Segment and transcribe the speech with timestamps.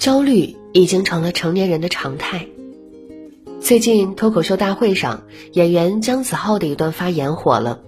[0.00, 2.46] 焦虑已经成了成年人的常态。
[3.60, 7.82] 最近脱口秀大会上，演员姜子浩的一段发言火了。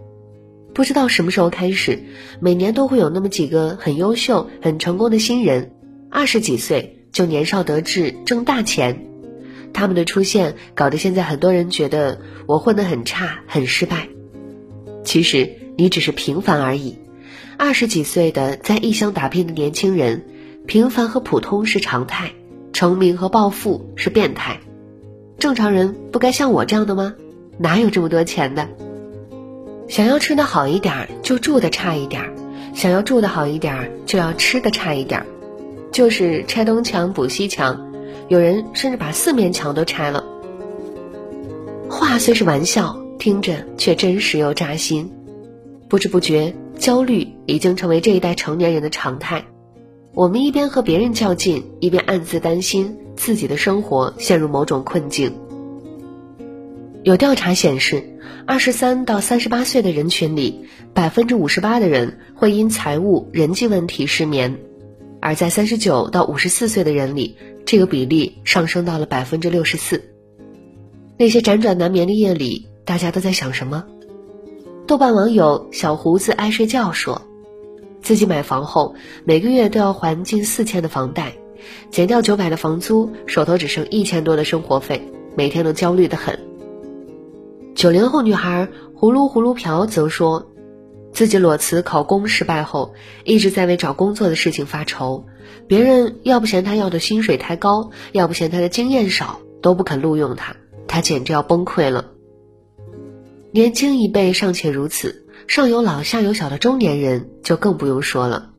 [0.74, 2.02] 不知道什么时候开始，
[2.38, 5.72] 每年都会有那么几个很优秀、很成功的新人，
[6.10, 9.06] 二十几岁就年少得志，挣大钱。
[9.72, 14.10] 他们的出现，搞得现在很多人觉得我混得很差，很失败。
[15.02, 16.98] 其实你只是平凡而已。
[17.56, 20.26] 二十几岁的在异乡打拼的年轻人，
[20.66, 22.32] 平凡和普通是常态，
[22.72, 24.60] 成名和暴富是变态。
[25.38, 27.14] 正常人不该像我这样的吗？
[27.59, 28.68] 哪有这么多钱的？
[29.88, 32.23] 想要吃的好一点，就住的差一点；
[32.74, 35.27] 想要住的好一点，就要吃的差一点。
[35.90, 37.92] 就是拆东墙补西墙，
[38.29, 40.24] 有人甚至把四面墙都拆了。
[41.90, 45.12] 话虽是玩笑，听着却真实又扎心。
[45.88, 49.45] 不知不觉，焦虑已经成为这一代成年人的常态。
[50.15, 55.32] 我们一边和别人较劲，一边暗自担心自己的生活陷入某种困境。
[57.02, 64.56] 有调查显示，二十三到三十八岁的人群里，百分之五十八的人会因财务、人际问题失眠；
[65.19, 70.03] 而在三十九到五十四岁的人里，这个比例上升到了百分之六十四。
[71.16, 73.84] 那些辗转难眠的夜里，大家都在想什么？
[74.87, 77.22] 豆瓣网友小胡子爱睡觉说，
[78.03, 78.94] 自己买房后，
[79.25, 81.34] 每个月都要还近四千的房贷，
[81.91, 86.38] 减掉九百的房租，手头只剩一千多的生活费，每天都焦虑的很。
[87.75, 90.50] 九零后女孩葫芦葫芦瓢则说，
[91.12, 92.92] 自己裸辞考公失败后，
[93.25, 95.25] 一直在为找工作的事情发愁，
[95.66, 100.56] 别人要不嫌她要的薪水太高，要不嫌她的经验少，都不肯录用她，
[100.88, 102.06] 她简直要崩溃了。
[103.53, 105.22] 年轻一辈尚且如此，
[105.53, 108.53] 上有老下有小的中年人就更不用说了。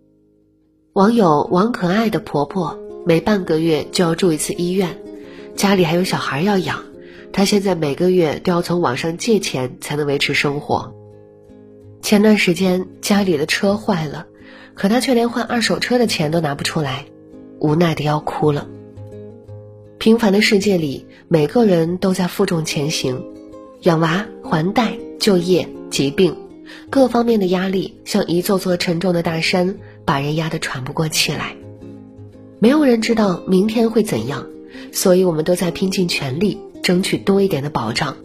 [0.93, 5.01] 网友王可爱的婆婆每半个月就要住一次医院，
[5.55, 6.83] 家里还有小孩要养，
[7.31, 10.93] 她现在每个月都要从网上借钱才能维持生活。
[12.03, 14.27] 前段时间家里的车坏了，
[14.75, 17.07] 可她却连换二手车的钱都拿不出来，
[17.59, 18.67] 无奈的要哭了。
[19.97, 23.25] 平凡的世界里，每个人都在负重前行。
[23.81, 26.37] 养娃、还贷、就业、疾病，
[26.89, 31.55] 各方面的压力像一座座沉重的大山，把人压得喘不过气来。
[32.59, 34.47] 没有人知道明天会怎样，
[34.91, 38.15] 所以我们都在拼尽全力争取多一点的保障。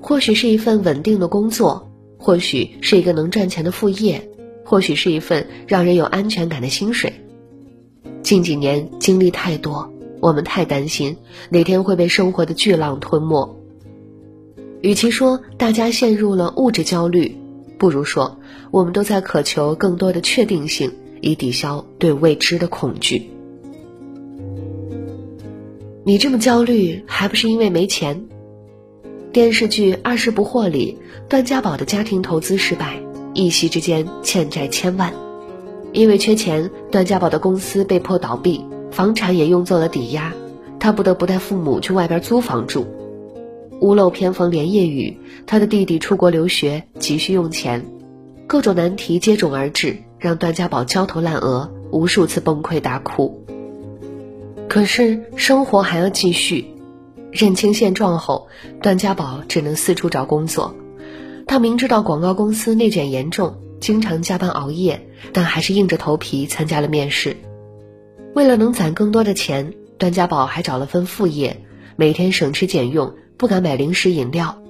[0.00, 4.28] 或许是一份稳定的工作，或许是一个能赚钱的副业，
[4.64, 7.12] 或许是一份让人有安全感的薪水。
[8.22, 11.16] 近几年经历太多，我们太担心
[11.50, 13.65] 哪天会被生活的巨浪吞没。
[14.82, 17.36] 与其说大家陷入了物质焦虑，
[17.78, 18.38] 不如说
[18.70, 23.30] 我们都在渴求更多的确定性，以抵消对未知的恐惧。
[26.04, 28.26] 你这么焦虑，还不是因为没钱？
[29.32, 30.98] 电视剧《二十不惑》里，
[31.28, 33.02] 段家宝的家庭投资失败，
[33.34, 35.12] 一夕之间欠债千万。
[35.92, 40.32] 因为缺钱，段家宝的公司被迫倒闭，房产也用作了抵押，
[40.78, 42.86] 他不得不带父母去外边租房住。
[43.80, 47.84] 屋漏偏逢连夜雨，他的弟弟出国留学，急需用钱，
[48.46, 53.44] 各种难题接踵而至，让段家宝焦头烂额，无数次崩溃大哭。
[54.68, 56.66] 可是生活还要继续，
[57.30, 58.48] 认清现状后，
[58.80, 60.74] 段家宝只能四处找工作。
[61.46, 67.36] 他明知道广告公司内卷严重，经常加班熬夜，但还是硬着头皮参加了面试。
[68.34, 71.62] 为了能攒更多的钱，段家宝还找了份副业，
[71.94, 73.14] 每天省吃俭用。
[73.36, 74.60] 不敢买零食饮料。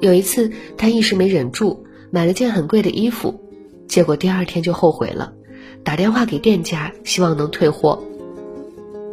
[0.00, 3.40] 有一次，他一时没忍住，买了件很贵的衣服，
[3.88, 5.32] 结果第二天就后悔了，
[5.82, 8.02] 打电话给店家，希望能退货。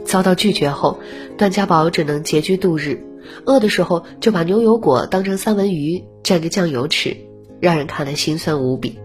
[0.06, 1.00] 遭到拒绝后，
[1.38, 3.04] 段家宝只能拮据度日，
[3.46, 7.18] 饿的时候就把牛油果当成三文鱼蘸着酱油吃，
[7.60, 9.00] 让人看了心酸无比。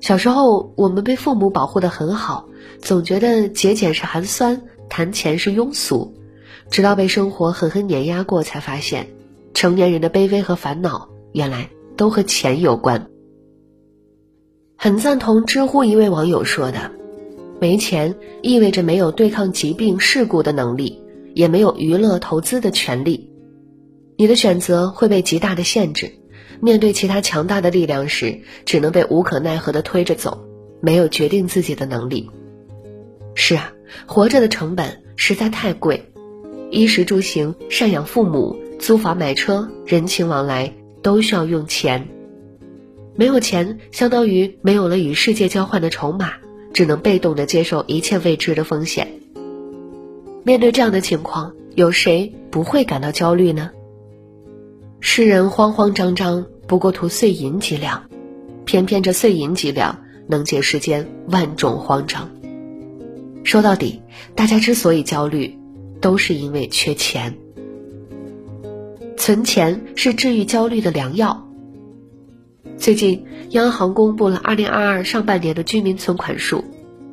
[0.00, 2.48] 小时候，我们被父母保护得很好，
[2.80, 6.14] 总觉得节俭是寒酸，谈钱是庸俗。
[6.70, 9.08] 直到被生活狠狠碾压过，才发现，
[9.54, 13.08] 成年人的卑微和烦恼，原来都和钱有关。
[14.76, 16.90] 很赞同知乎一位网友说的
[17.60, 21.00] ：“没钱意味着没有对抗疾病事故的能力，
[21.34, 23.30] 也没有娱乐投资的权利。
[24.16, 26.10] 你的选择会被极大的限制，
[26.60, 30.46] 面对其他强大的力量时，只能被无可奈何的推着走，
[30.80, 32.28] 没有决定自己的能力。
[33.34, 33.72] 是啊，
[34.06, 36.08] 活着的成本实在太贵。”
[36.72, 40.72] 衣食住行、赡养父母、租房买车、人情往来，
[41.02, 42.08] 都需要用钱。
[43.14, 46.32] 没有钱，相当于没有了与世界交换的筹码，
[46.72, 49.06] 只能被动的接受一切未知的风险。
[50.44, 53.70] 面对这样的情况，有谁不会感到焦虑呢？
[54.98, 58.04] 世人慌慌张张，不过图碎银几两，
[58.64, 62.30] 偏偏这碎银几两能解世间万种慌张。
[63.44, 64.00] 说到底，
[64.34, 65.58] 大家之所以焦虑，
[66.02, 67.38] 都是因为缺钱。
[69.16, 71.48] 存钱是治愈焦虑的良药。
[72.76, 76.64] 最近，央行公布了2022上半年的居民存款数。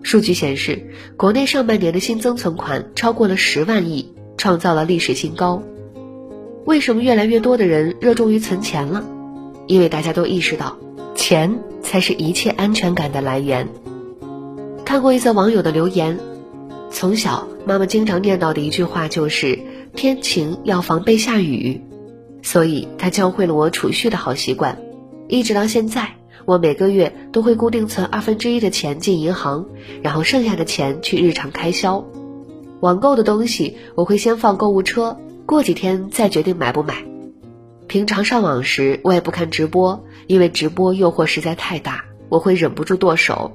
[0.01, 5.61] 数据显示，国内上半年的新增存款超过了十万亿，创造了历史新高。
[6.65, 9.05] 为什么越来越多的人热衷于存钱了？
[9.67, 10.77] 因为大家都意识到，
[11.13, 13.67] 钱才是一切安全感的来源。
[14.85, 16.17] 看过一则网友的留言：
[16.91, 19.59] 从小妈妈经常念叨的一句话就是
[19.95, 21.81] “天晴要防备下雨”，
[22.41, 24.77] 所以她教会了我储蓄的好习惯，
[25.27, 26.09] 一直到现在。
[26.45, 29.67] 我每个月都会固定存二分之一的钱进银行，
[30.01, 32.03] 然后剩下的钱去日常开销。
[32.79, 35.15] 网购的东西我会先放购物车，
[35.45, 37.05] 过几天再决定买不买。
[37.87, 43.51] 平常上网时我也不看直播，因为直播诱惑实在太大，我会忍不住剁手。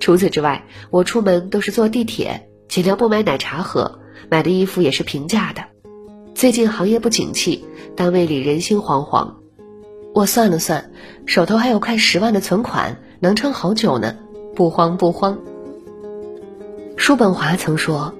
[0.00, 5.62] 除此之外，我出门都是坐地铁，尽量不买奶茶喝，买的衣服也是平价的。
[6.34, 9.34] 最近行业不景气，单位里人心惶惶。
[10.12, 10.90] 我算了算，
[11.24, 14.16] 手头还有快十万的存款，能撑好久呢，
[14.56, 15.38] 不慌不慌。
[16.96, 18.12] 叔本华曾说：“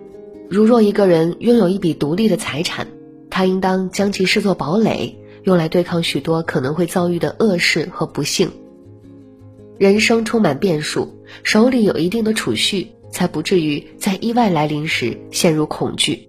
[0.48, 2.86] 如若一个人拥有一笔独立的财产，
[3.30, 8.52] 他应当将其视作堡垒，用来对抗许多可能会遭遇的恶事和不幸。
[9.78, 11.12] 人生充满变数，
[11.42, 16.28] 手里有一定的储蓄，才不至于在意外来临时陷入恐惧。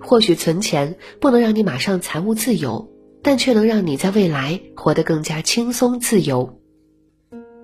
[0.00, 2.86] 或许存钱不能让你马上财务自由。”
[3.22, 6.58] 但却能让你在未来活得更加轻松自由。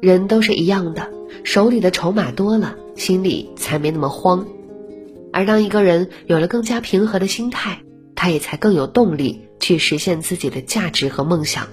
[0.02, 1.10] 人都是一样的，
[1.44, 4.46] 手里的筹码多了，心里才没那么慌。
[5.32, 7.80] 而当一个人有了更加平和的心态，
[8.14, 11.68] 他也才更有动力去实现自己的价值和梦想。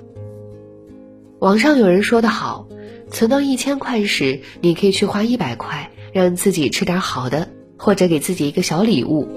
[1.39, 2.69] 网上有人说的好，
[3.11, 9.27] 存到一千块时，你可以去花一百块，让自己吃点好的，或者给自己一个小礼物。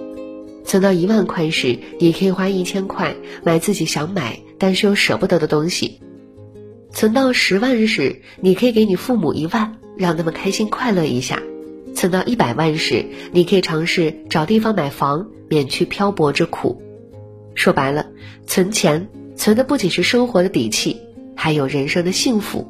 [0.64, 6.00] 存到一万块时，你可以花一千块买自己想买但是又舍不得的东西；
[6.90, 11.36] 存到十万时，你可以给你父母一万，让他们开心快乐一下；
[11.94, 16.82] 存到一百万时，你可以尝试找地方买房，免去漂泊之苦。
[17.54, 18.06] 说白了，
[18.46, 21.00] 存钱存的不仅是生活的底气，
[21.34, 22.66] 还有人生的幸福。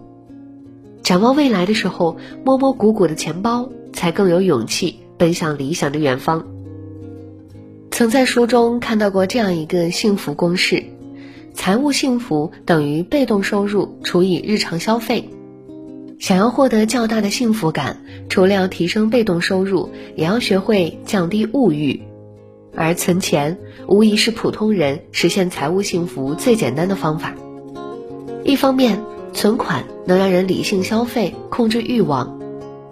[1.02, 6.46] 展望未来的时候，摸摸鼓鼓的钱包，才更有勇气奔向理想的远方。
[7.90, 10.84] 曾在书中看到过这样一个幸福公式：
[11.54, 15.30] 财务幸福等于被动收入除以日常消费。
[16.18, 22.02] 想要获得较大的幸福感，除了要提升被动收入，也要学会降低物欲。
[22.74, 23.56] 而存钱
[23.88, 27.34] 无疑是普通人实现财务幸福最简单的方法。
[28.44, 29.00] 一方面，
[29.32, 32.38] 存款能让人理性消费，控制欲望；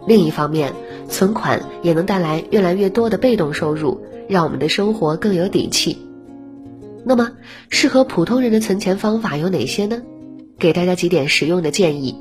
[0.06, 0.73] 另一方面，
[1.09, 4.01] 存款也能带来越来越多的被动收入。
[4.27, 5.99] 让我们的生活更有底气。
[7.05, 7.33] 那么，
[7.69, 10.01] 适合普通人的存钱方法有哪些呢？
[10.59, 12.19] 给大家几点实用的建议。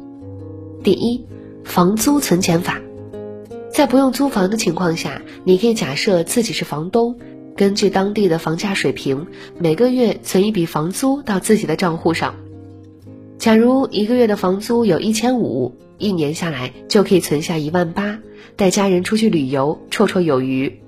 [0.84, 1.26] 第一，
[1.64, 2.82] 房租存钱法。
[3.72, 7.18] 在不用租房的情况下，你可以假设自己是房东，
[7.56, 12.36] 根据当地的房价水平，每个月存一笔房租到自己的账户上。
[13.38, 18.18] 假如一个月的房租有一千五，一年下来就可以存下一万八，
[18.56, 20.80] 带家人出去旅游，绰绰有余。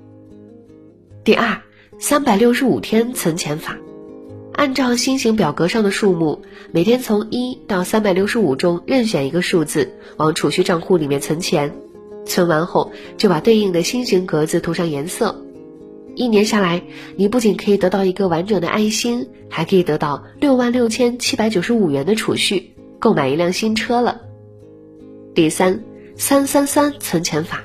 [1.24, 1.60] 第二，
[1.98, 3.76] 三百六十五天存钱法，
[4.54, 11.72] 按照新型表格上的数目，每天从一到三百六十五中任选一个数字，往储蓄账户里面存钱。
[12.24, 15.34] 存完后，就把对应的心形格子涂上颜色。
[16.16, 16.82] 一年下来，
[17.14, 24.20] 你不仅可以得到一个完整的爱心，还可以得到六万六千七百九十五元的储蓄，购买一辆新车了。
[25.36, 25.84] 第三，
[26.16, 27.62] 三三三存钱法。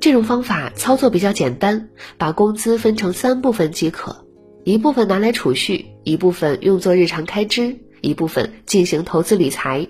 [0.00, 4.24] 这种方法操作比较简单，把工资分成三部分即可，
[4.64, 9.86] 一部分拿来储蓄，一部分用作日常开支，一部分进行投资理财。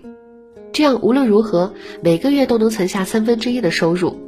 [0.73, 4.19] 这样无论如何每个月都能存下三分之一的收入。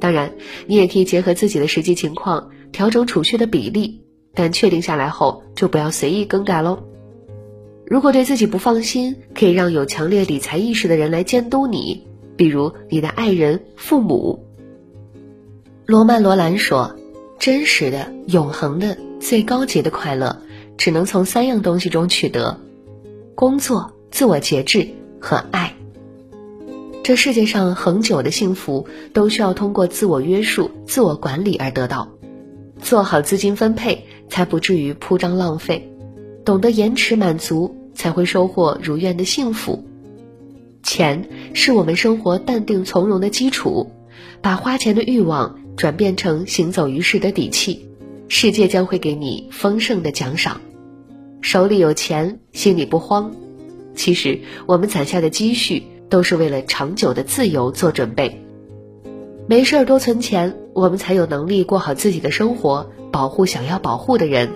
[0.00, 0.32] 当然，
[0.66, 4.02] 你也可以结合自己的实际情况调整储蓄的比例，
[4.34, 6.82] 但确定下来后就不要随意更改喽。
[7.86, 14.46] 如果对自己不放心，可以让有强烈理财意识的人来监督你，比如你的爱人、父母。
[15.84, 16.96] 罗曼·罗兰说
[17.38, 20.40] ：“真实的、永恒的、最高级的快乐，
[20.78, 22.58] 只能从三样东西中取得：
[23.34, 24.88] 工作、自我节制
[25.20, 25.74] 和爱。
[27.02, 32.08] 这世界上恒久的幸福，都需要通过自我约束、自我管理而得到。
[32.80, 35.82] 做好资金分配，才不至于铺张浪费；
[36.44, 39.84] 懂得延迟满足，才会收获如愿的幸福。
[40.82, 43.90] 钱是我们生活淡定从容的基础，
[44.40, 47.88] 把花钱的欲望转变成行走于世的底气，
[48.28, 50.60] 世界将会给你丰盛的奖赏。
[51.40, 53.32] 手里有钱，心里不慌。
[53.94, 58.44] 其实，我们攒下的积蓄都是为了长久的自由做准备。
[59.46, 64.50] 没事儿多存钱，我们才有能力过好自己的生活，保护想要保护的人。